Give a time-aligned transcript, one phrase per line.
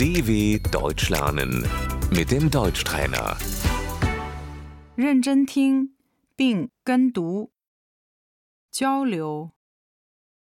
[0.00, 1.62] DW Deutsch lernen
[2.10, 3.36] mit dem Deutschtrainer.
[4.96, 5.94] 认真听
[6.34, 7.52] 并跟读，
[8.70, 9.52] 交流。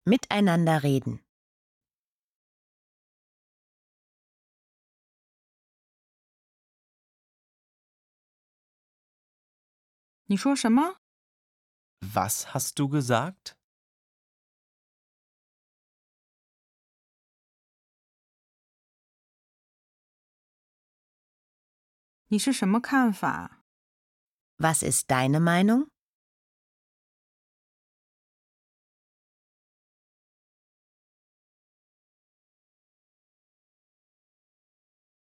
[0.03, 1.19] Miteinander reden.
[10.25, 10.97] 你说什么？
[11.99, 13.54] Was hast du gesagt?
[22.27, 23.63] 你是什么看法？
[24.57, 25.89] Was ist deine Meinung?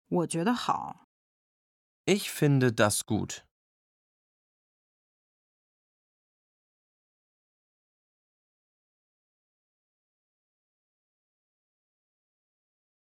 [0.09, 1.07] 我觉得好。
[2.05, 3.45] Ich finde das gut.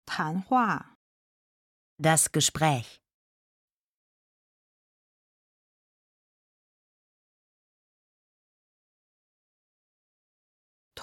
[0.05, 0.95] 谈话，
[1.97, 3.01] Das Gespräch.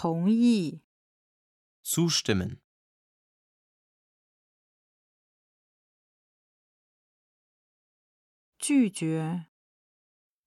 [0.03, 0.81] 同意。
[1.81, 2.61] Zustimmen.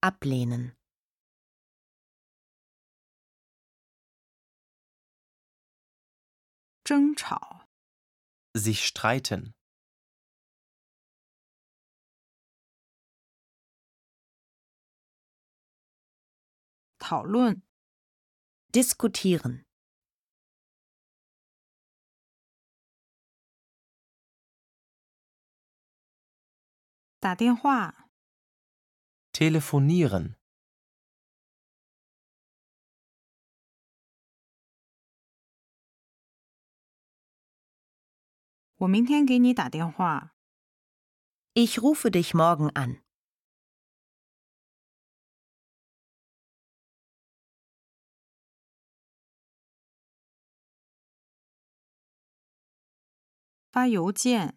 [0.03, 0.77] ablehnen.
[8.55, 9.55] sich streiten.
[18.77, 19.65] Diskutieren.
[29.33, 30.37] Telefonieren.
[41.55, 43.06] Ich rufe dich morgen an.
[53.77, 54.57] 发邮件。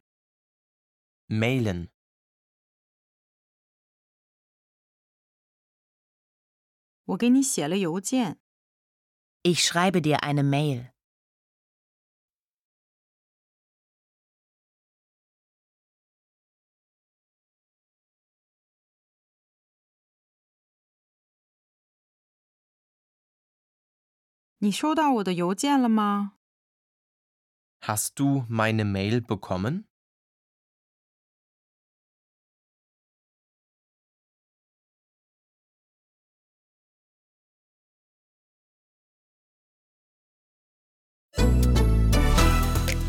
[1.27, 1.89] mailen。
[7.03, 8.39] 我给你写了邮件。
[9.43, 10.93] Ich schreibe dir eine Mail。
[24.59, 26.38] 你收到我的邮件了吗？
[27.81, 29.85] Hast du meine Mail bekommen?